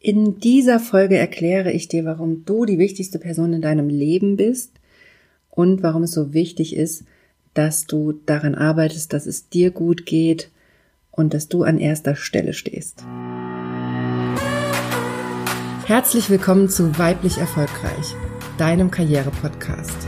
[0.00, 4.70] In dieser Folge erkläre ich dir, warum du die wichtigste Person in deinem Leben bist
[5.50, 7.02] und warum es so wichtig ist,
[7.52, 10.52] dass du daran arbeitest, dass es dir gut geht
[11.10, 13.04] und dass du an erster Stelle stehst.
[15.86, 18.14] Herzlich willkommen zu Weiblich Erfolgreich,
[18.56, 20.06] deinem Karriere-Podcast.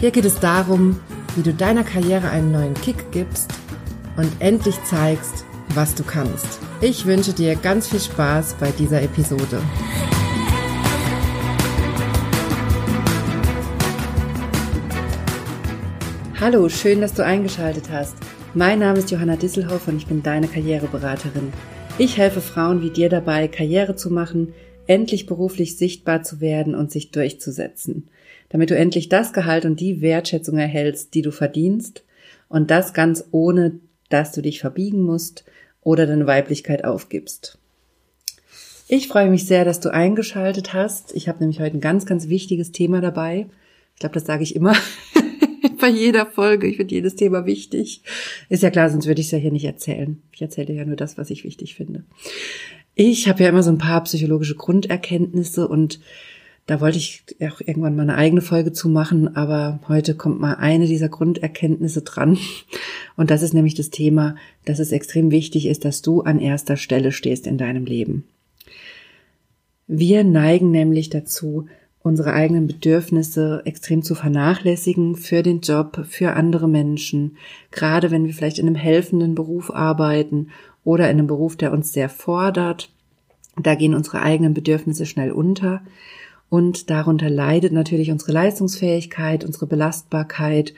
[0.00, 1.00] Hier geht es darum,
[1.34, 3.54] wie du deiner Karriere einen neuen Kick gibst
[4.18, 5.43] und endlich zeigst,
[5.74, 6.60] was du kannst.
[6.80, 9.60] Ich wünsche dir ganz viel Spaß bei dieser Episode.
[16.40, 18.16] Hallo, schön, dass du eingeschaltet hast.
[18.52, 21.52] Mein Name ist Johanna Disselhoff und ich bin deine Karriereberaterin.
[21.96, 24.52] Ich helfe Frauen wie dir dabei, Karriere zu machen,
[24.86, 28.08] endlich beruflich sichtbar zu werden und sich durchzusetzen,
[28.48, 32.04] damit du endlich das Gehalt und die Wertschätzung erhältst, die du verdienst
[32.48, 35.44] und das ganz ohne, dass du dich verbiegen musst
[35.84, 37.58] oder deine Weiblichkeit aufgibst.
[38.88, 41.14] Ich freue mich sehr, dass du eingeschaltet hast.
[41.14, 43.46] Ich habe nämlich heute ein ganz, ganz wichtiges Thema dabei.
[43.94, 44.74] Ich glaube, das sage ich immer
[45.80, 46.66] bei jeder Folge.
[46.66, 48.02] Ich finde jedes Thema wichtig.
[48.48, 50.20] Ist ja klar, sonst würde ich es ja hier nicht erzählen.
[50.32, 52.04] Ich erzähle ja nur das, was ich wichtig finde.
[52.94, 56.00] Ich habe ja immer so ein paar psychologische Grunderkenntnisse und
[56.66, 60.54] da wollte ich auch irgendwann mal eine eigene Folge zu machen, aber heute kommt mal
[60.54, 62.38] eine dieser Grunderkenntnisse dran.
[63.16, 66.76] Und das ist nämlich das Thema, dass es extrem wichtig ist, dass du an erster
[66.76, 68.24] Stelle stehst in deinem Leben.
[69.86, 71.66] Wir neigen nämlich dazu,
[72.04, 77.36] unsere eigenen Bedürfnisse extrem zu vernachlässigen für den Job, für andere Menschen,
[77.70, 80.48] gerade wenn wir vielleicht in einem helfenden Beruf arbeiten
[80.84, 82.90] oder in einem Beruf, der uns sehr fordert.
[83.62, 85.82] Da gehen unsere eigenen Bedürfnisse schnell unter.
[86.54, 90.72] Und darunter leidet natürlich unsere Leistungsfähigkeit, unsere Belastbarkeit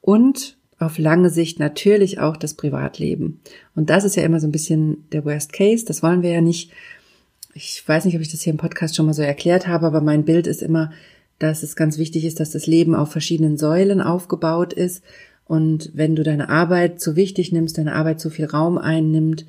[0.00, 3.38] und auf lange Sicht natürlich auch das Privatleben.
[3.76, 5.84] Und das ist ja immer so ein bisschen der Worst Case.
[5.84, 6.72] Das wollen wir ja nicht.
[7.52, 10.00] Ich weiß nicht, ob ich das hier im Podcast schon mal so erklärt habe, aber
[10.00, 10.92] mein Bild ist immer,
[11.38, 15.04] dass es ganz wichtig ist, dass das Leben auf verschiedenen Säulen aufgebaut ist.
[15.44, 19.44] Und wenn du deine Arbeit zu wichtig nimmst, deine Arbeit zu viel Raum einnimmt,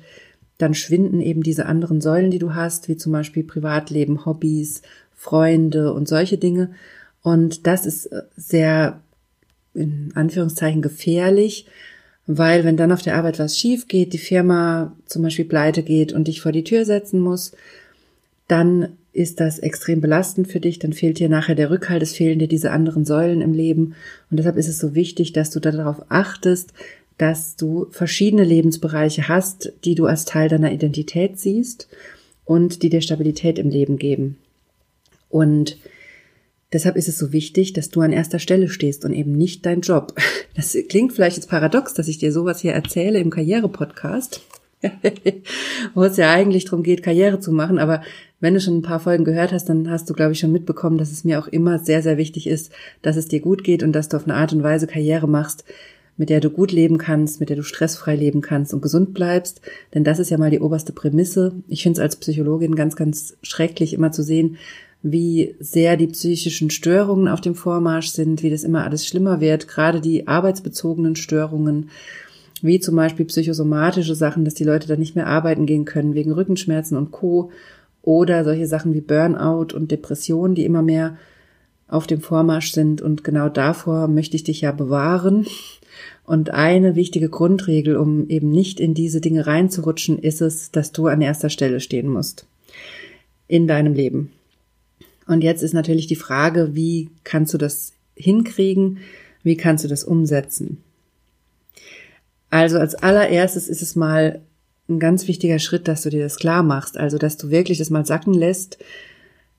[0.58, 4.82] dann schwinden eben diese anderen Säulen, die du hast, wie zum Beispiel Privatleben, Hobbys,
[5.20, 6.70] Freunde und solche Dinge.
[7.22, 9.02] Und das ist äh, sehr,
[9.74, 11.66] in Anführungszeichen, gefährlich,
[12.26, 16.14] weil wenn dann auf der Arbeit was schief geht, die Firma zum Beispiel pleite geht
[16.14, 17.52] und dich vor die Tür setzen muss,
[18.48, 22.38] dann ist das extrem belastend für dich, dann fehlt dir nachher der Rückhalt, es fehlen
[22.38, 23.94] dir diese anderen Säulen im Leben.
[24.30, 26.72] Und deshalb ist es so wichtig, dass du darauf achtest,
[27.18, 31.88] dass du verschiedene Lebensbereiche hast, die du als Teil deiner Identität siehst
[32.46, 34.38] und die dir Stabilität im Leben geben.
[35.30, 35.78] Und
[36.72, 39.80] deshalb ist es so wichtig, dass du an erster Stelle stehst und eben nicht dein
[39.80, 40.14] Job.
[40.56, 44.42] Das klingt vielleicht jetzt paradox, dass ich dir sowas hier erzähle im Karriere-Podcast,
[45.94, 47.78] wo es ja eigentlich darum geht, Karriere zu machen.
[47.78, 48.02] Aber
[48.40, 50.98] wenn du schon ein paar Folgen gehört hast, dann hast du, glaube ich, schon mitbekommen,
[50.98, 53.92] dass es mir auch immer sehr, sehr wichtig ist, dass es dir gut geht und
[53.92, 55.64] dass du auf eine Art und Weise Karriere machst,
[56.16, 59.62] mit der du gut leben kannst, mit der du stressfrei leben kannst und gesund bleibst.
[59.94, 61.52] Denn das ist ja mal die oberste Prämisse.
[61.68, 64.58] Ich finde es als Psychologin ganz, ganz schrecklich, immer zu sehen,
[65.02, 69.66] wie sehr die psychischen Störungen auf dem Vormarsch sind, wie das immer alles schlimmer wird,
[69.66, 71.90] gerade die arbeitsbezogenen Störungen,
[72.62, 76.32] wie zum Beispiel psychosomatische Sachen, dass die Leute dann nicht mehr arbeiten gehen können wegen
[76.32, 77.50] Rückenschmerzen und Co.
[78.02, 81.16] Oder solche Sachen wie Burnout und Depression, die immer mehr
[81.88, 83.02] auf dem Vormarsch sind.
[83.02, 85.46] Und genau davor möchte ich dich ja bewahren.
[86.24, 91.08] Und eine wichtige Grundregel, um eben nicht in diese Dinge reinzurutschen, ist es, dass du
[91.08, 92.46] an erster Stelle stehen musst
[93.48, 94.30] in deinem Leben.
[95.30, 98.98] Und jetzt ist natürlich die Frage, wie kannst du das hinkriegen?
[99.44, 100.78] Wie kannst du das umsetzen?
[102.50, 104.40] Also als allererstes ist es mal
[104.88, 106.98] ein ganz wichtiger Schritt, dass du dir das klar machst.
[106.98, 108.78] Also, dass du wirklich das mal sacken lässt,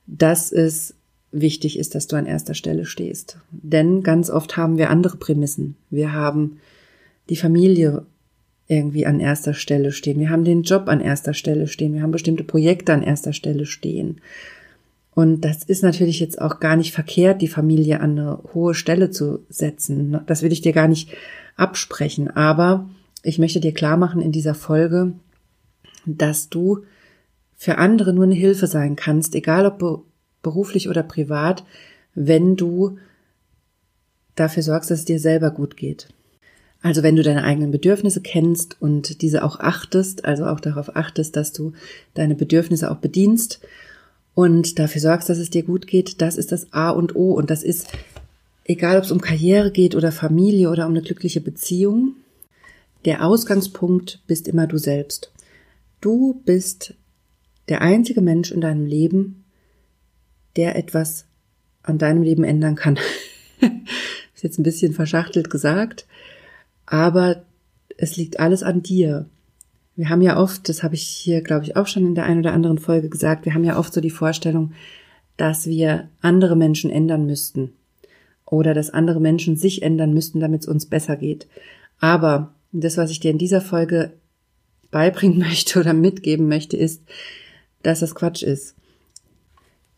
[0.07, 0.93] dass es
[1.31, 3.38] wichtig ist, dass du an erster Stelle stehst.
[3.51, 5.77] Denn ganz oft haben wir andere Prämissen.
[5.89, 6.57] Wir haben
[7.29, 8.05] die Familie
[8.67, 10.19] irgendwie an erster Stelle stehen.
[10.19, 11.93] Wir haben den Job an erster Stelle stehen.
[11.93, 14.19] Wir haben bestimmte Projekte an erster Stelle stehen.
[15.13, 19.12] Und das ist natürlich jetzt auch gar nicht verkehrt, die Familie an eine hohe Stelle
[19.12, 20.22] zu setzen.
[20.25, 21.13] Das will ich dir gar nicht
[21.58, 22.30] absprechen.
[22.30, 22.90] Aber
[23.24, 25.13] ich möchte dir klar machen in dieser Folge,
[26.06, 26.84] dass du
[27.56, 30.06] für andere nur eine Hilfe sein kannst, egal ob
[30.42, 31.63] beruflich oder privat,
[32.16, 32.98] wenn du
[34.36, 36.08] dafür sorgst, dass es dir selber gut geht.
[36.81, 41.36] Also wenn du deine eigenen Bedürfnisse kennst und diese auch achtest, also auch darauf achtest,
[41.36, 41.74] dass du
[42.16, 43.62] deine Bedürfnisse auch bedienst
[44.33, 47.33] und dafür sorgst, dass es dir gut geht, das ist das A und O.
[47.33, 47.88] Und das ist,
[48.66, 52.16] egal ob es um Karriere geht oder Familie oder um eine glückliche Beziehung,
[53.06, 55.31] der Ausgangspunkt bist immer du selbst.
[56.00, 56.94] Du bist
[57.68, 59.44] der einzige Mensch in deinem Leben,
[60.56, 61.25] der etwas
[61.84, 63.00] an deinem Leben ändern kann.
[64.36, 66.06] ist jetzt ein bisschen verschachtelt gesagt,
[66.86, 67.44] aber
[67.98, 69.27] es liegt alles an dir.
[69.95, 72.39] Wir haben ja oft, das habe ich hier, glaube ich, auch schon in der einen
[72.39, 74.73] oder anderen Folge gesagt, wir haben ja oft so die Vorstellung,
[75.38, 77.73] dass wir andere Menschen ändern müssten
[78.45, 81.47] oder dass andere Menschen sich ändern müssten, damit es uns besser geht.
[81.99, 84.13] Aber das, was ich dir in dieser Folge
[84.91, 87.01] beibringen möchte oder mitgeben möchte, ist,
[87.83, 88.75] dass das Quatsch ist.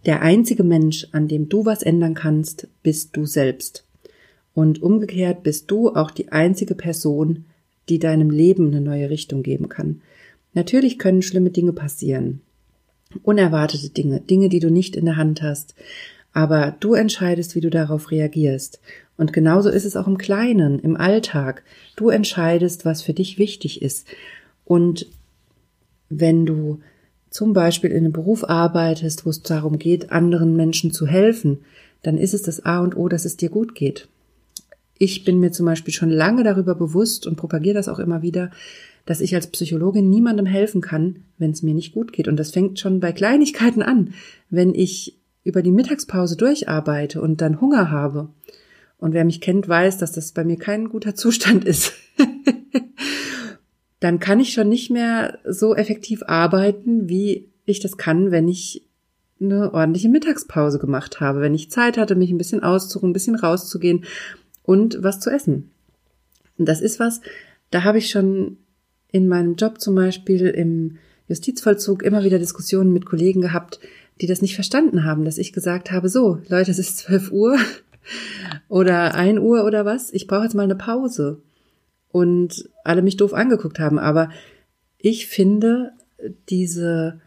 [0.05, 3.85] Der einzige Mensch, an dem du was ändern kannst, bist du selbst.
[4.53, 7.45] Und umgekehrt bist du auch die einzige Person,
[7.89, 10.01] die deinem Leben eine neue Richtung geben kann.
[10.53, 12.41] Natürlich können schlimme Dinge passieren.
[13.23, 15.75] Unerwartete Dinge, Dinge, die du nicht in der Hand hast.
[16.31, 18.79] Aber du entscheidest, wie du darauf reagierst.
[19.17, 21.63] Und genauso ist es auch im Kleinen, im Alltag.
[21.95, 24.07] Du entscheidest, was für dich wichtig ist.
[24.65, 25.07] Und
[26.09, 26.79] wenn du
[27.29, 31.59] zum Beispiel in einem Beruf arbeitest, wo es darum geht, anderen Menschen zu helfen,
[32.01, 34.07] dann ist es das A und O, dass es dir gut geht.
[34.97, 38.51] Ich bin mir zum Beispiel schon lange darüber bewusst und propagiere das auch immer wieder,
[39.05, 42.27] dass ich als Psychologin niemandem helfen kann, wenn es mir nicht gut geht.
[42.27, 44.13] Und das fängt schon bei Kleinigkeiten an.
[44.49, 48.29] Wenn ich über die Mittagspause durcharbeite und dann Hunger habe.
[48.97, 51.93] Und wer mich kennt, weiß, dass das bei mir kein guter Zustand ist.
[53.99, 58.87] dann kann ich schon nicht mehr so effektiv arbeiten, wie ich das kann, wenn ich
[59.41, 63.35] eine ordentliche Mittagspause gemacht habe, wenn ich Zeit hatte, mich ein bisschen auszuruhen, ein bisschen
[63.35, 64.05] rauszugehen
[64.63, 65.71] und was zu essen.
[66.57, 67.21] Und das ist was,
[67.71, 68.57] da habe ich schon
[69.11, 73.79] in meinem Job zum Beispiel im Justizvollzug immer wieder Diskussionen mit Kollegen gehabt,
[74.21, 77.57] die das nicht verstanden haben, dass ich gesagt habe, so, Leute, es ist 12 Uhr
[78.69, 81.41] oder 1 Uhr oder was, ich brauche jetzt mal eine Pause.
[82.09, 83.97] Und alle mich doof angeguckt haben.
[83.97, 84.29] Aber
[84.99, 85.93] ich finde,
[86.49, 87.19] diese,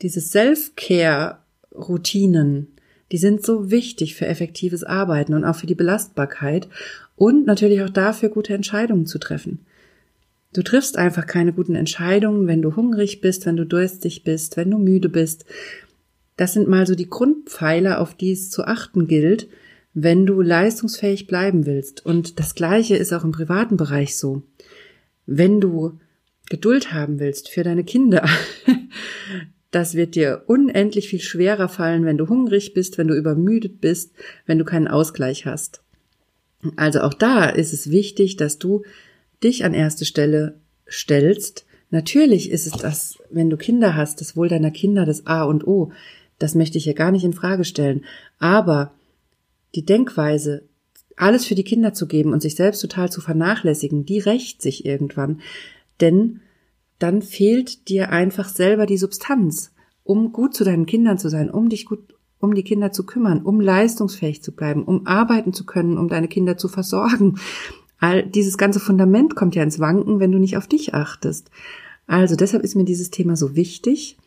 [0.00, 2.73] diese Self-Care-Routinen,
[3.12, 6.68] die sind so wichtig für effektives Arbeiten und auch für die Belastbarkeit
[7.16, 9.60] und natürlich auch dafür, gute Entscheidungen zu treffen.
[10.52, 14.70] Du triffst einfach keine guten Entscheidungen, wenn du hungrig bist, wenn du durstig bist, wenn
[14.70, 15.44] du müde bist.
[16.36, 19.48] Das sind mal so die Grundpfeiler, auf die es zu achten gilt,
[19.94, 22.04] wenn du leistungsfähig bleiben willst.
[22.04, 24.42] Und das Gleiche ist auch im privaten Bereich so.
[25.26, 25.98] Wenn du
[26.50, 28.28] Geduld haben willst für deine Kinder,
[29.74, 34.12] Das wird dir unendlich viel schwerer fallen, wenn du hungrig bist, wenn du übermüdet bist,
[34.46, 35.82] wenn du keinen Ausgleich hast.
[36.76, 38.84] Also auch da ist es wichtig, dass du
[39.42, 41.66] dich an erste Stelle stellst.
[41.90, 45.66] Natürlich ist es das, wenn du Kinder hast, das Wohl deiner Kinder das A und
[45.66, 45.90] O.
[46.38, 48.04] Das möchte ich hier gar nicht in Frage stellen.
[48.38, 48.94] Aber
[49.74, 50.62] die Denkweise,
[51.16, 54.86] alles für die Kinder zu geben und sich selbst total zu vernachlässigen, die rächt sich
[54.86, 55.40] irgendwann.
[56.00, 56.42] Denn
[56.98, 59.72] dann fehlt dir einfach selber die Substanz,
[60.04, 62.14] um gut zu deinen Kindern zu sein, um dich gut
[62.44, 66.28] um die Kinder zu kümmern, um leistungsfähig zu bleiben, um arbeiten zu können, um deine
[66.28, 67.38] Kinder zu versorgen.
[67.98, 71.50] All dieses ganze Fundament kommt ja ins Wanken, wenn du nicht auf dich achtest.
[72.06, 74.18] Also deshalb ist mir dieses Thema so wichtig,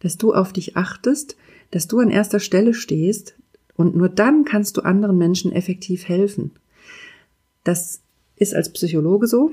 [0.00, 1.36] dass du auf dich achtest,
[1.70, 3.36] dass du an erster Stelle stehst
[3.74, 6.52] und nur dann kannst du anderen Menschen effektiv helfen.
[7.62, 8.00] Das
[8.36, 9.50] ist als Psychologe so.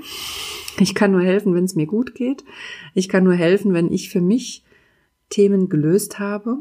[0.80, 2.44] Ich kann nur helfen, wenn es mir gut geht.
[2.94, 4.64] Ich kann nur helfen, wenn ich für mich
[5.30, 6.58] Themen gelöst habe.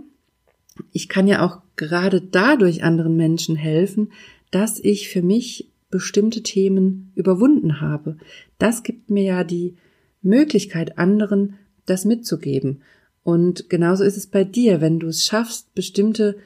[0.92, 4.12] Ich kann ja auch gerade dadurch anderen Menschen helfen,
[4.50, 8.17] dass ich für mich bestimmte Themen überwunden habe.
[8.58, 9.76] Das gibt mir ja die
[10.22, 11.55] Möglichkeit, anderen
[11.86, 12.82] das mitzugeben.
[13.24, 16.36] Und genauso ist es bei dir, wenn du es schaffst, bestimmte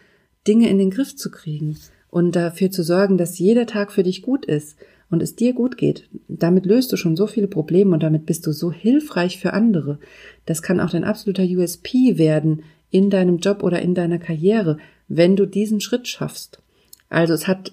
[0.46, 1.78] Dinge in den Griff zu kriegen
[2.10, 4.76] und dafür zu sorgen, dass jeder Tag für dich gut ist
[5.10, 8.46] und es dir gut geht, damit löst du schon so viele Probleme und damit bist
[8.46, 9.98] du so hilfreich für andere.
[10.46, 15.36] Das kann auch dein absoluter USP werden in deinem Job oder in deiner Karriere, wenn
[15.36, 16.60] du diesen Schritt schaffst.
[17.08, 17.72] Also es hat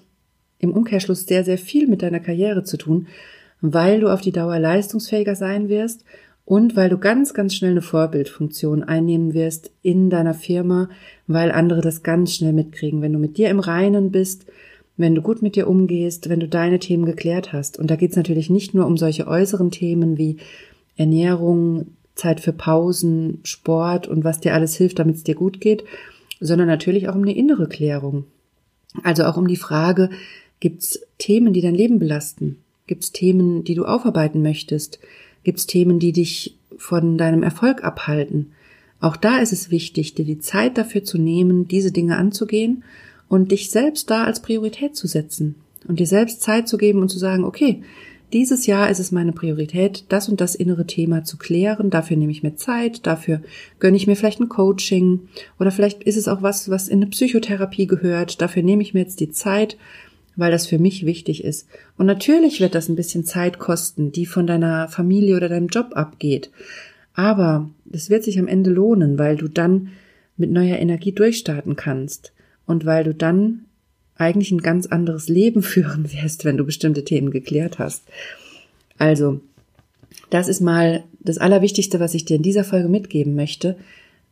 [0.58, 3.08] im Umkehrschluss sehr, sehr viel mit deiner Karriere zu tun,
[3.60, 6.04] weil du auf die Dauer leistungsfähiger sein wirst
[6.44, 10.88] und weil du ganz, ganz schnell eine Vorbildfunktion einnehmen wirst in deiner Firma,
[11.26, 13.00] weil andere das ganz schnell mitkriegen.
[13.02, 14.46] Wenn du mit dir im Reinen bist,
[14.96, 17.78] wenn du gut mit dir umgehst, wenn du deine Themen geklärt hast.
[17.78, 20.36] Und da geht es natürlich nicht nur um solche äußeren Themen wie
[20.96, 25.84] Ernährung, Zeit für Pausen, Sport und was dir alles hilft, damit es dir gut geht,
[26.40, 28.24] sondern natürlich auch um eine innere Klärung.
[29.02, 30.10] Also auch um die Frage,
[30.60, 32.58] gibt es Themen, die dein Leben belasten?
[32.86, 35.00] Gibt es Themen, die du aufarbeiten möchtest?
[35.42, 38.52] Gibt es Themen, die dich von deinem Erfolg abhalten?
[39.00, 42.84] Auch da ist es wichtig, dir die Zeit dafür zu nehmen, diese Dinge anzugehen
[43.34, 45.56] und dich selbst da als Priorität zu setzen
[45.88, 47.82] und dir selbst Zeit zu geben und zu sagen, okay,
[48.32, 51.90] dieses Jahr ist es meine Priorität, das und das innere Thema zu klären.
[51.90, 53.42] Dafür nehme ich mir Zeit, dafür
[53.80, 57.10] gönne ich mir vielleicht ein Coaching oder vielleicht ist es auch was, was in eine
[57.10, 58.40] Psychotherapie gehört.
[58.40, 59.76] Dafür nehme ich mir jetzt die Zeit,
[60.36, 61.66] weil das für mich wichtig ist.
[61.98, 65.90] Und natürlich wird das ein bisschen Zeit kosten, die von deiner Familie oder deinem Job
[65.94, 66.52] abgeht.
[67.14, 69.88] Aber es wird sich am Ende lohnen, weil du dann
[70.36, 72.33] mit neuer Energie durchstarten kannst
[72.66, 73.64] und weil du dann
[74.16, 78.04] eigentlich ein ganz anderes Leben führen wirst, wenn du bestimmte Themen geklärt hast.
[78.98, 79.40] Also,
[80.30, 83.76] das ist mal das Allerwichtigste, was ich dir in dieser Folge mitgeben möchte,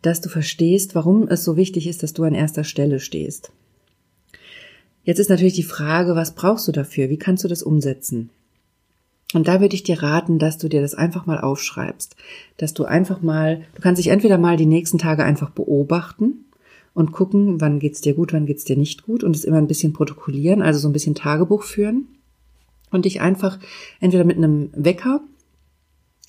[0.03, 3.53] dass du verstehst, warum es so wichtig ist, dass du an erster Stelle stehst.
[5.05, 7.09] Jetzt ist natürlich die Frage, was brauchst du dafür?
[7.09, 8.31] Wie kannst du das umsetzen?
[9.35, 12.17] Und da würde ich dir raten, dass du dir das einfach mal aufschreibst,
[12.59, 16.45] dass du einfach mal, du kannst dich entweder mal die nächsten Tage einfach beobachten
[16.95, 19.69] und gucken, wann geht's dir gut, wann geht's dir nicht gut und es immer ein
[19.69, 22.09] bisschen protokollieren, also so ein bisschen Tagebuch führen
[22.91, 23.59] und dich einfach
[24.01, 25.21] entweder mit einem Wecker,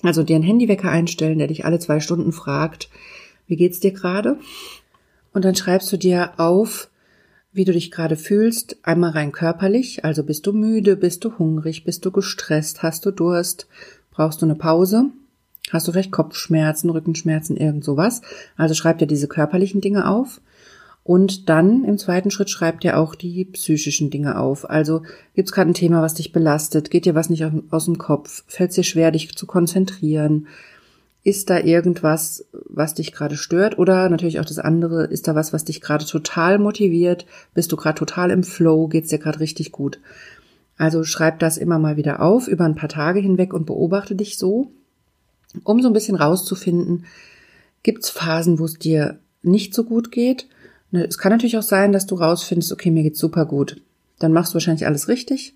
[0.02, 2.88] also dir einen Handywecker einstellen, der dich alle zwei Stunden fragt,
[3.46, 4.38] wie geht's dir gerade?
[5.32, 6.88] Und dann schreibst du dir auf,
[7.52, 11.84] wie du dich gerade fühlst, einmal rein körperlich, also bist du müde, bist du hungrig,
[11.84, 13.68] bist du gestresst, hast du Durst,
[14.10, 15.10] brauchst du eine Pause,
[15.70, 18.22] hast du vielleicht Kopfschmerzen, Rückenschmerzen, irgend sowas.
[18.56, 20.40] Also schreib dir diese körperlichen Dinge auf
[21.04, 24.68] und dann im zweiten Schritt schreibt ihr auch die psychischen Dinge auf.
[24.68, 25.02] Also
[25.34, 26.90] gibt es gerade ein Thema, was dich belastet?
[26.90, 28.42] Geht dir was nicht aus dem Kopf?
[28.46, 30.46] Fällt es dir schwer, dich zu konzentrieren?
[31.22, 33.78] Ist da irgendwas, was dich gerade stört?
[33.78, 37.26] Oder natürlich auch das andere, ist da was, was dich gerade total motiviert?
[37.52, 38.88] Bist du gerade total im Flow?
[38.88, 40.00] Geht's dir gerade richtig gut?
[40.78, 44.38] Also schreib das immer mal wieder auf über ein paar Tage hinweg und beobachte dich
[44.38, 44.70] so,
[45.64, 47.04] um so ein bisschen rauszufinden,
[47.82, 50.46] gibt's Phasen, wo es dir nicht so gut geht?
[50.94, 53.82] Ne, es kann natürlich auch sein, dass du rausfindest, okay, mir geht's super gut.
[54.20, 55.52] Dann machst du wahrscheinlich alles richtig.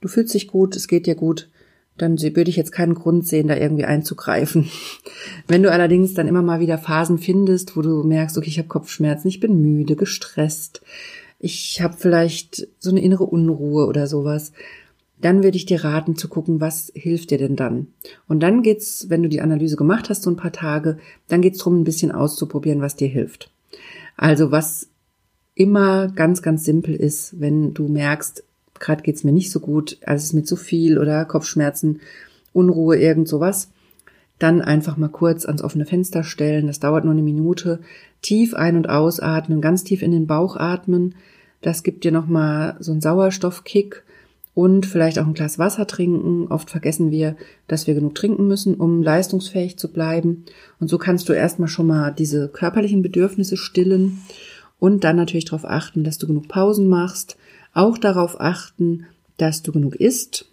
[0.00, 1.50] Du fühlst dich gut, es geht dir gut.
[1.98, 4.68] Dann würde ich jetzt keinen Grund sehen, da irgendwie einzugreifen.
[5.48, 8.68] Wenn du allerdings dann immer mal wieder Phasen findest, wo du merkst, okay, ich habe
[8.68, 10.82] Kopfschmerzen, ich bin müde, gestresst,
[11.40, 14.52] ich habe vielleicht so eine innere Unruhe oder sowas,
[15.20, 17.88] dann würde ich dir raten zu gucken, was hilft dir denn dann?
[18.28, 21.58] Und dann geht's, wenn du die Analyse gemacht hast, so ein paar Tage, dann geht's
[21.58, 23.50] drum, ein bisschen auszuprobieren, was dir hilft.
[24.16, 24.88] Also was
[25.54, 28.44] immer ganz, ganz simpel ist, wenn du merkst,
[28.78, 32.00] gerade geht's mir nicht so gut, also es ist mir zu viel oder Kopfschmerzen,
[32.52, 33.70] Unruhe, irgend sowas,
[34.38, 36.66] dann einfach mal kurz ans offene Fenster stellen.
[36.66, 37.80] Das dauert nur eine Minute.
[38.22, 41.14] Tief ein- und ausatmen, ganz tief in den Bauch atmen.
[41.62, 44.04] Das gibt dir nochmal so einen Sauerstoffkick
[44.56, 46.46] und vielleicht auch ein Glas Wasser trinken.
[46.48, 47.36] Oft vergessen wir,
[47.68, 50.46] dass wir genug trinken müssen, um leistungsfähig zu bleiben.
[50.80, 54.22] Und so kannst du erstmal schon mal diese körperlichen Bedürfnisse stillen
[54.78, 57.36] und dann natürlich darauf achten, dass du genug Pausen machst.
[57.74, 59.04] Auch darauf achten,
[59.36, 60.46] dass du genug isst.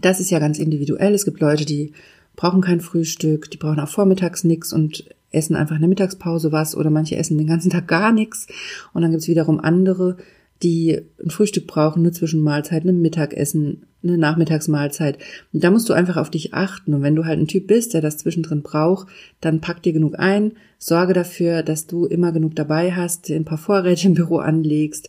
[0.00, 1.12] Das ist ja ganz individuell.
[1.12, 1.92] Es gibt Leute, die
[2.36, 6.74] brauchen kein Frühstück, die brauchen auch vormittags nichts und essen einfach in der Mittagspause was
[6.74, 8.46] oder manche essen den ganzen Tag gar nichts.
[8.94, 10.16] Und dann gibt es wiederum andere,
[10.62, 15.18] die ein Frühstück brauchen, eine Zwischenmahlzeit, ein Mittagessen, eine Nachmittagsmahlzeit.
[15.52, 16.94] Und da musst du einfach auf dich achten.
[16.94, 19.08] Und wenn du halt ein Typ bist, der das zwischendrin braucht,
[19.40, 23.58] dann pack dir genug ein, sorge dafür, dass du immer genug dabei hast, ein paar
[23.58, 25.08] Vorräte im Büro anlegst,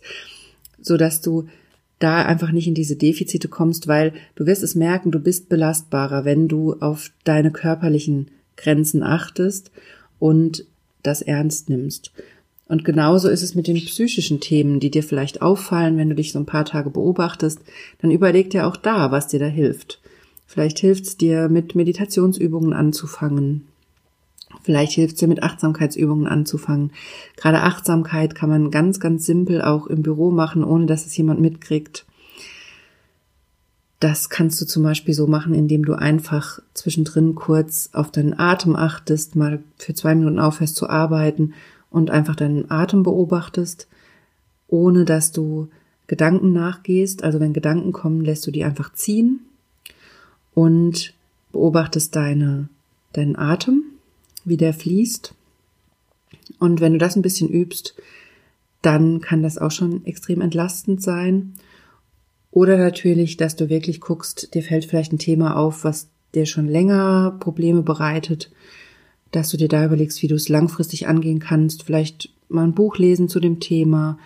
[0.80, 1.46] so dass du
[1.98, 6.24] da einfach nicht in diese Defizite kommst, weil du wirst es merken, du bist belastbarer,
[6.24, 9.70] wenn du auf deine körperlichen Grenzen achtest
[10.18, 10.66] und
[11.02, 12.12] das ernst nimmst.
[12.72, 16.32] Und genauso ist es mit den psychischen Themen, die dir vielleicht auffallen, wenn du dich
[16.32, 17.60] so ein paar Tage beobachtest.
[18.00, 20.00] Dann überleg dir auch da, was dir da hilft.
[20.46, 23.66] Vielleicht hilft es dir, mit Meditationsübungen anzufangen.
[24.62, 26.92] Vielleicht hilft es dir, mit Achtsamkeitsübungen anzufangen.
[27.36, 31.42] Gerade Achtsamkeit kann man ganz, ganz simpel auch im Büro machen, ohne dass es jemand
[31.42, 32.06] mitkriegt.
[34.00, 38.76] Das kannst du zum Beispiel so machen, indem du einfach zwischendrin kurz auf deinen Atem
[38.76, 41.52] achtest, mal für zwei Minuten aufhörst zu arbeiten
[41.92, 43.86] und einfach deinen Atem beobachtest,
[44.66, 45.68] ohne dass du
[46.06, 47.22] Gedanken nachgehst.
[47.22, 49.40] Also wenn Gedanken kommen, lässt du die einfach ziehen
[50.54, 51.14] und
[51.52, 52.68] beobachtest deine,
[53.12, 53.84] deinen Atem,
[54.44, 55.34] wie der fließt.
[56.58, 57.94] Und wenn du das ein bisschen übst,
[58.80, 61.54] dann kann das auch schon extrem entlastend sein.
[62.50, 66.66] Oder natürlich, dass du wirklich guckst, dir fällt vielleicht ein Thema auf, was dir schon
[66.66, 68.50] länger Probleme bereitet
[69.32, 72.98] dass du dir da überlegst, wie du es langfristig angehen kannst, vielleicht mal ein Buch
[72.98, 74.18] lesen zu dem Thema,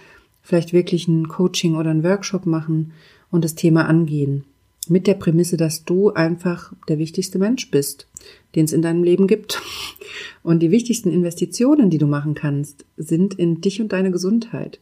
[0.43, 2.93] vielleicht wirklich ein Coaching oder ein Workshop machen
[3.31, 4.45] und das Thema angehen.
[4.89, 8.07] Mit der Prämisse, dass du einfach der wichtigste Mensch bist,
[8.55, 9.61] den es in deinem Leben gibt.
[10.45, 14.79] Und die wichtigsten Investitionen, die du machen kannst, sind in dich und deine Gesundheit.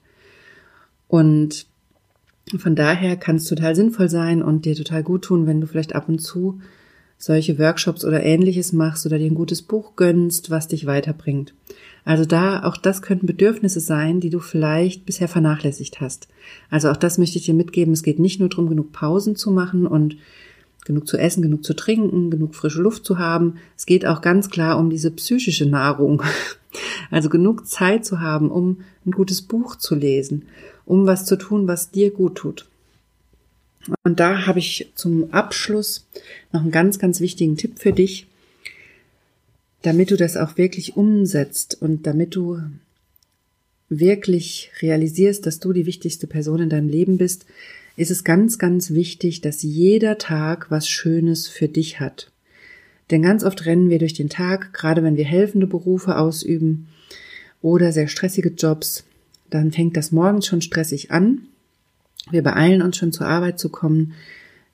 [1.09, 1.67] Und
[2.59, 5.95] Von daher kann es total sinnvoll sein und dir total gut tun, wenn du vielleicht
[5.95, 6.61] ab und zu
[7.19, 11.55] solche Workshops oder ähnliches machst oder dir ein gutes Buch gönnst, was dich weiterbringt.
[12.05, 16.29] Also da, auch das könnten Bedürfnisse sein, die du vielleicht bisher vernachlässigt hast.
[16.71, 17.95] Also auch das möchte ich dir mitgeben.
[17.95, 20.17] Es geht nicht nur darum, genug Pausen zu machen und
[20.85, 23.55] genug zu essen, genug zu trinken, genug frische Luft zu haben.
[23.77, 26.23] Es geht auch ganz klar um diese psychische Nahrung.
[27.13, 30.47] Also genug Zeit zu haben, um ein gutes Buch zu lesen,
[30.85, 32.67] um was zu tun, was dir gut tut.
[34.03, 36.07] Und da habe ich zum Abschluss
[36.53, 38.27] noch einen ganz, ganz wichtigen Tipp für dich,
[39.83, 42.61] damit du das auch wirklich umsetzt und damit du
[43.91, 47.45] wirklich realisierst, dass du die wichtigste Person in deinem Leben bist,
[47.97, 52.31] ist es ganz, ganz wichtig, dass jeder Tag was Schönes für dich hat.
[53.11, 56.89] Denn ganz oft rennen wir durch den Tag, gerade wenn wir helfende Berufe ausüben
[57.61, 59.05] oder sehr stressige Jobs,
[59.51, 61.43] dann fängt das morgens schon stressig an.
[62.31, 64.15] Wir beeilen uns schon zur Arbeit zu kommen.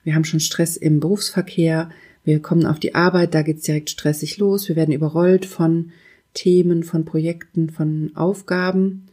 [0.05, 1.91] Wir haben schon Stress im Berufsverkehr.
[2.25, 4.69] Wir kommen auf die Arbeit, da geht's direkt stressig los.
[4.69, 5.91] Wir werden überrollt von
[6.35, 9.07] Themen, von Projekten, von Aufgaben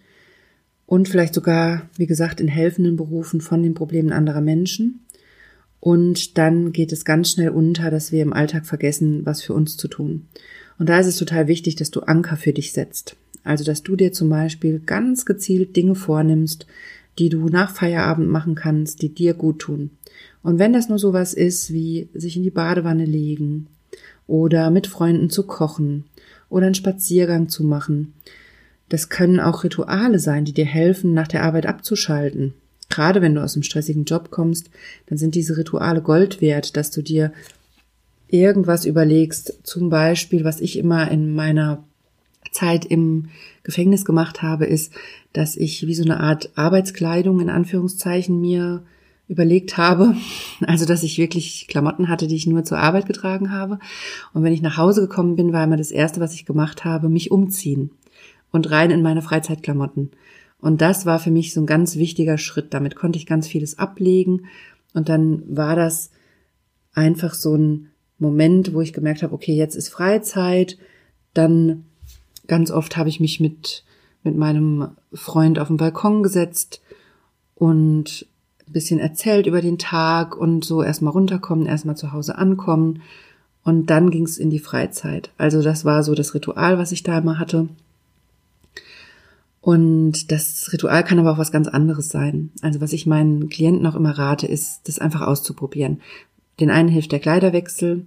[0.86, 5.02] und vielleicht sogar, wie gesagt, in helfenden Berufen von den Problemen anderer Menschen.
[5.80, 9.78] Und dann geht es ganz schnell unter, dass wir im Alltag vergessen, was für uns
[9.78, 10.28] zu tun.
[10.80, 13.16] Und da ist es total wichtig, dass du Anker für dich setzt.
[13.44, 16.66] Also, dass du dir zum Beispiel ganz gezielt Dinge vornimmst,
[17.20, 19.92] die du nach Feierabend machen kannst, die dir gut tun.
[20.44, 23.68] Und wenn das nur sowas ist, wie sich in die Badewanne legen
[24.28, 26.06] oder mit Freunden zu kochen
[26.50, 28.14] oder einen Spaziergang zu machen,
[28.90, 32.54] das können auch Rituale sein, die dir helfen, nach der Arbeit abzuschalten.
[32.90, 34.70] Gerade wenn du aus einem stressigen Job kommst,
[35.08, 37.34] dann sind diese Rituale Gold wert, dass du dir
[38.30, 39.60] irgendwas überlegst.
[39.64, 41.84] Zum Beispiel, was ich immer in meiner
[42.58, 43.30] Zeit im
[43.64, 44.94] Gefängnis gemacht habe, ist,
[45.34, 48.84] dass ich wie so eine Art Arbeitskleidung in Anführungszeichen mir
[49.28, 50.16] überlegt habe.
[50.66, 53.78] Also, dass ich wirklich Klamotten hatte, die ich nur zur Arbeit getragen habe.
[54.34, 57.10] Und wenn ich nach Hause gekommen bin, war immer das Erste, was ich gemacht habe,
[57.10, 57.92] mich umziehen
[58.52, 60.12] und rein in meine Freizeitklamotten.
[60.60, 62.74] Und das war für mich so ein ganz wichtiger Schritt.
[62.74, 64.48] Damit konnte ich ganz vieles ablegen.
[64.96, 66.10] Und dann war das
[66.94, 70.80] einfach so ein Moment, wo ich gemerkt habe, okay, jetzt ist Freizeit.
[71.36, 71.86] Dann
[72.48, 73.84] ganz oft habe ich mich mit,
[74.24, 76.82] mit meinem Freund auf den Balkon gesetzt
[77.56, 78.26] und
[78.68, 83.02] ein bisschen erzählt über den Tag und so erstmal runterkommen, erstmal zu Hause ankommen.
[83.64, 85.32] Und dann ging es in die Freizeit.
[85.38, 87.68] Also das war so das Ritual, was ich da immer hatte.
[89.60, 92.52] Und das Ritual kann aber auch was ganz anderes sein.
[92.62, 96.00] Also was ich meinen Klienten auch immer rate, ist, das einfach auszuprobieren.
[96.60, 98.06] Den einen hilft der Kleiderwechsel,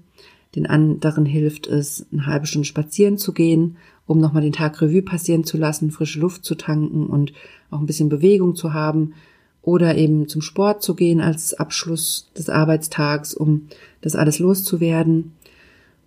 [0.55, 3.76] den anderen hilft es, eine halbe Stunde spazieren zu gehen,
[4.10, 7.32] um nochmal den Tag Revue passieren zu lassen, frische Luft zu tanken und
[7.70, 9.14] auch ein bisschen Bewegung zu haben.
[9.62, 13.68] Oder eben zum Sport zu gehen als Abschluss des Arbeitstags, um
[14.00, 15.30] das alles loszuwerden.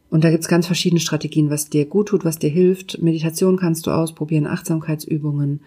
[0.09, 3.01] Und da gibt's ganz verschiedene Strategien, was dir gut tut, was dir hilft.
[3.01, 5.61] Meditation kannst du ausprobieren, Achtsamkeitsübungen.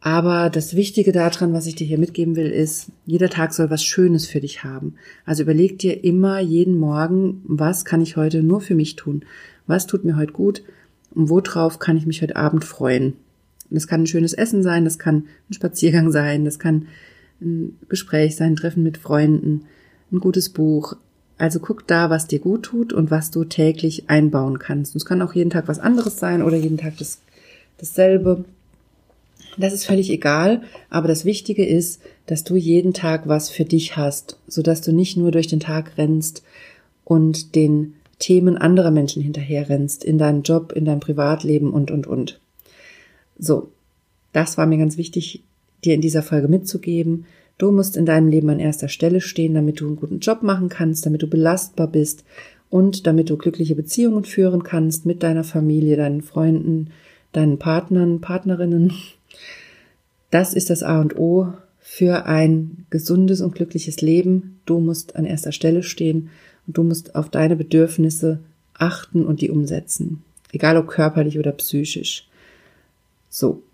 [0.00, 3.84] Aber das Wichtige daran, was ich dir hier mitgeben will, ist, jeder Tag soll was
[3.84, 4.94] Schönes für dich haben.
[5.24, 9.24] Also überleg dir immer jeden Morgen, was kann ich heute nur für mich tun?
[9.68, 10.64] Was tut mir heute gut?
[11.14, 13.14] Und worauf kann ich mich heute Abend freuen?
[13.70, 16.88] Das kann ein schönes Essen sein, das kann ein Spaziergang sein, das kann
[17.40, 19.66] ein Gespräch sein, ein Treffen mit Freunden,
[20.12, 20.96] ein gutes Buch,
[21.40, 24.94] also guck da, was dir gut tut und was du täglich einbauen kannst.
[24.94, 27.18] Und es kann auch jeden Tag was anderes sein oder jeden Tag das,
[27.78, 28.44] dasselbe.
[29.56, 33.96] Das ist völlig egal, aber das Wichtige ist, dass du jeden Tag was für dich
[33.96, 36.42] hast, sodass du nicht nur durch den Tag rennst
[37.04, 42.06] und den Themen anderer Menschen hinterher rennst, in deinem Job, in deinem Privatleben und, und,
[42.06, 42.38] und.
[43.38, 43.72] So,
[44.32, 45.42] das war mir ganz wichtig,
[45.84, 47.24] dir in dieser Folge mitzugeben.
[47.58, 50.68] Du musst in deinem Leben an erster Stelle stehen, damit du einen guten Job machen
[50.68, 52.24] kannst, damit du belastbar bist
[52.68, 56.90] und damit du glückliche Beziehungen führen kannst mit deiner Familie, deinen Freunden,
[57.32, 58.92] deinen Partnern, Partnerinnen.
[60.30, 64.60] Das ist das A und O für ein gesundes und glückliches Leben.
[64.66, 66.28] Du musst an erster Stelle stehen
[66.70, 68.38] und du musst auf deine Bedürfnisse
[68.74, 70.22] achten und die umsetzen.
[70.52, 72.28] Egal ob körperlich oder psychisch.
[73.28, 73.64] So,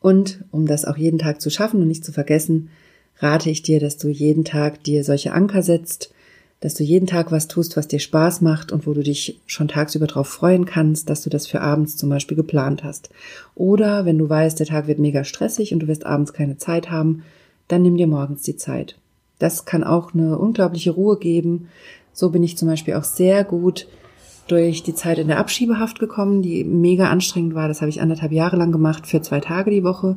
[0.00, 2.70] und um das auch jeden Tag zu schaffen und nicht zu vergessen,
[3.18, 6.12] rate ich dir, dass du jeden Tag dir solche Anker setzt,
[6.58, 9.68] dass du jeden Tag was tust, was dir Spaß macht und wo du dich schon
[9.68, 13.10] tagsüber drauf freuen kannst, dass du das für abends zum Beispiel geplant hast.
[13.54, 16.90] Oder wenn du weißt, der Tag wird mega stressig und du wirst abends keine Zeit
[16.90, 17.22] haben,
[17.68, 18.96] dann nimm dir morgens die Zeit.
[19.38, 21.68] Das kann auch eine unglaubliche Ruhe geben.
[22.12, 23.86] So bin ich zum Beispiel auch sehr gut
[24.48, 27.68] durch die Zeit in der Abschiebehaft gekommen, die mega anstrengend war.
[27.68, 30.16] Das habe ich anderthalb Jahre lang gemacht für zwei Tage die Woche.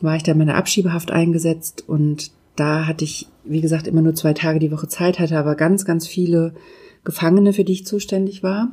[0.00, 4.14] war ich dann in der Abschiebehaft eingesetzt und da hatte ich, wie gesagt, immer nur
[4.14, 6.54] zwei Tage die Woche Zeit, hatte aber ganz, ganz viele
[7.04, 8.72] Gefangene, für die ich zuständig war,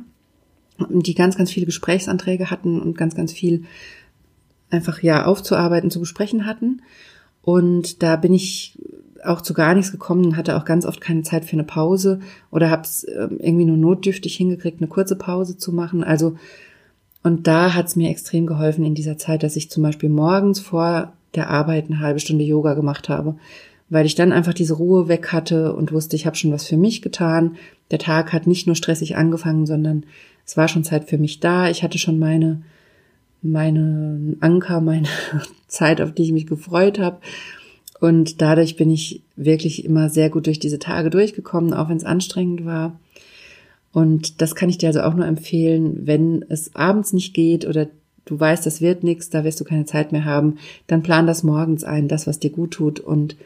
[0.90, 3.64] die ganz, ganz viele Gesprächsanträge hatten und ganz, ganz viel
[4.70, 6.82] einfach ja aufzuarbeiten, zu besprechen hatten.
[7.42, 8.76] Und da bin ich
[9.24, 12.70] auch zu gar nichts gekommen, hatte auch ganz oft keine Zeit für eine Pause oder
[12.70, 16.04] habe es ähm, irgendwie nur notdürftig hingekriegt, eine kurze Pause zu machen.
[16.04, 16.36] Also
[17.22, 20.60] und da hat es mir extrem geholfen in dieser Zeit, dass ich zum Beispiel morgens
[20.60, 23.36] vor der Arbeit eine halbe Stunde Yoga gemacht habe,
[23.88, 26.76] weil ich dann einfach diese Ruhe weg hatte und wusste, ich habe schon was für
[26.76, 27.56] mich getan.
[27.90, 30.04] Der Tag hat nicht nur stressig angefangen, sondern
[30.44, 31.68] es war schon Zeit für mich da.
[31.68, 32.62] Ich hatte schon meine
[33.42, 35.08] meine Anker, meine
[35.68, 37.18] Zeit, auf die ich mich gefreut habe.
[38.00, 42.04] Und dadurch bin ich wirklich immer sehr gut durch diese Tage durchgekommen, auch wenn es
[42.04, 42.98] anstrengend war.
[43.92, 47.88] Und das kann ich dir also auch nur empfehlen, wenn es abends nicht geht oder
[48.26, 51.42] du weißt, das wird nichts, da wirst du keine Zeit mehr haben, dann plan das
[51.42, 53.36] morgens ein, das, was dir gut tut und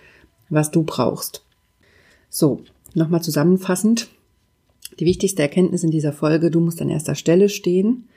[0.48, 1.44] was du brauchst.
[2.28, 2.62] So,
[2.94, 4.08] nochmal zusammenfassend.
[4.98, 8.08] Die wichtigste Erkenntnis in dieser Folge, du musst an erster Stelle stehen.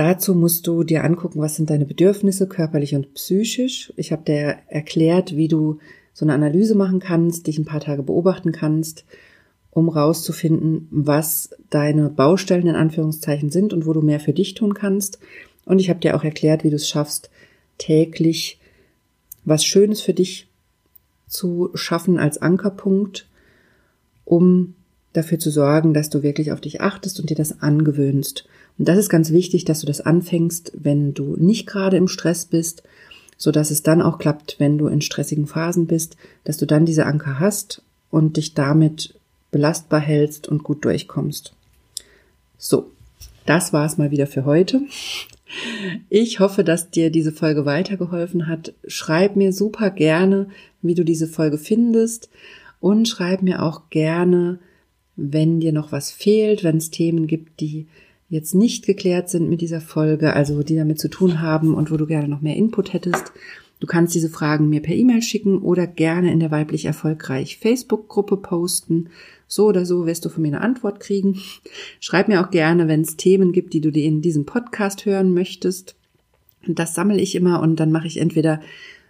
[0.00, 3.92] Dazu musst du dir angucken, was sind deine Bedürfnisse, körperlich und psychisch.
[3.96, 5.78] Ich habe dir erklärt, wie du
[6.14, 9.04] so eine Analyse machen kannst, dich ein paar Tage beobachten kannst
[9.72, 14.72] um rauszufinden, was deine Baustellen in Anführungszeichen sind und wo du mehr für dich tun
[14.72, 15.18] kannst.
[15.66, 17.28] Und ich habe dir auch erklärt, wie du es schaffst,
[17.76, 18.58] täglich
[19.44, 20.48] was Schönes für dich
[21.28, 23.28] zu schaffen als Ankerpunkt,
[24.24, 24.76] um
[25.12, 28.48] dafür zu sorgen, dass du wirklich auf dich achtest und dir das angewöhnst.
[28.80, 32.46] Und das ist ganz wichtig, dass du das anfängst, wenn du nicht gerade im Stress
[32.46, 32.82] bist,
[33.36, 36.86] so dass es dann auch klappt, wenn du in stressigen Phasen bist, dass du dann
[36.86, 39.16] diese Anker hast und dich damit
[39.50, 41.52] belastbar hältst und gut durchkommst.
[42.56, 42.90] So,
[43.44, 44.80] das war's mal wieder für heute.
[46.08, 48.72] Ich hoffe, dass dir diese Folge weitergeholfen hat.
[48.86, 50.48] Schreib mir super gerne,
[50.80, 52.30] wie du diese Folge findest
[52.80, 54.58] und schreib mir auch gerne,
[55.16, 57.86] wenn dir noch was fehlt, wenn es Themen gibt, die
[58.30, 61.96] jetzt nicht geklärt sind mit dieser Folge, also die damit zu tun haben und wo
[61.96, 63.32] du gerne noch mehr Input hättest.
[63.80, 68.36] Du kannst diese Fragen mir per E-Mail schicken oder gerne in der weiblich erfolgreich Facebook-Gruppe
[68.36, 69.08] posten.
[69.48, 71.40] So oder so wirst du von mir eine Antwort kriegen.
[71.98, 75.34] Schreib mir auch gerne, wenn es Themen gibt, die du dir in diesem Podcast hören
[75.34, 75.96] möchtest.
[76.68, 78.60] Das sammle ich immer und dann mache ich entweder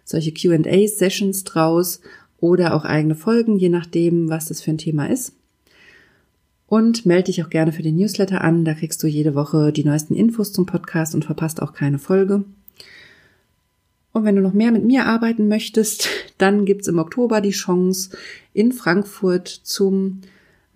[0.05, 2.01] solche QA-Sessions draus
[2.39, 5.35] oder auch eigene Folgen, je nachdem, was das für ein Thema ist.
[6.71, 8.65] Und melde dich auch gerne für den Newsletter an.
[8.65, 12.45] Da kriegst du jede Woche die neuesten Infos zum Podcast und verpasst auch keine Folge.
[14.13, 18.17] Und wenn du noch mehr mit mir arbeiten möchtest, dann gibt's im Oktober die Chance,
[18.53, 20.21] in Frankfurt zum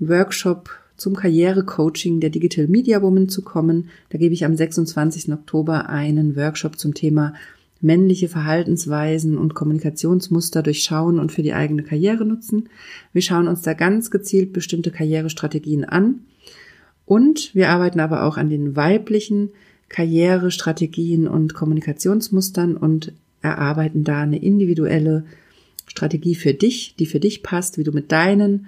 [0.00, 3.88] Workshop zum Karrierecoaching der Digital Media Woman zu kommen.
[4.08, 5.32] Da gebe ich am 26.
[5.32, 7.34] Oktober einen Workshop zum Thema
[7.84, 12.70] männliche Verhaltensweisen und Kommunikationsmuster durchschauen und für die eigene Karriere nutzen.
[13.12, 16.20] Wir schauen uns da ganz gezielt bestimmte Karrierestrategien an.
[17.04, 19.50] Und wir arbeiten aber auch an den weiblichen
[19.90, 25.24] Karrierestrategien und Kommunikationsmustern und erarbeiten da eine individuelle
[25.86, 28.66] Strategie für dich, die für dich passt, wie du mit deinen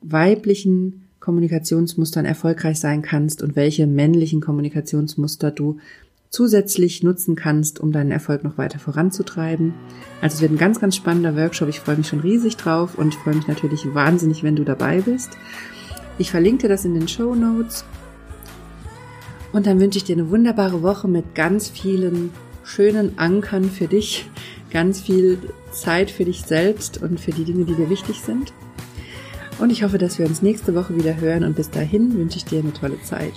[0.00, 5.78] weiblichen Kommunikationsmustern erfolgreich sein kannst und welche männlichen Kommunikationsmuster du
[6.30, 9.74] zusätzlich nutzen kannst, um deinen Erfolg noch weiter voranzutreiben.
[10.22, 11.68] Also es wird ein ganz, ganz spannender Workshop.
[11.68, 15.00] Ich freue mich schon riesig drauf und ich freue mich natürlich wahnsinnig, wenn du dabei
[15.00, 15.30] bist.
[16.18, 17.84] Ich verlinke dir das in den Show Notes.
[19.52, 22.30] Und dann wünsche ich dir eine wunderbare Woche mit ganz vielen
[22.62, 24.30] schönen Ankern für dich,
[24.70, 25.38] ganz viel
[25.72, 28.52] Zeit für dich selbst und für die Dinge, die dir wichtig sind.
[29.58, 32.44] Und ich hoffe, dass wir uns nächste Woche wieder hören und bis dahin wünsche ich
[32.44, 33.34] dir eine tolle Zeit.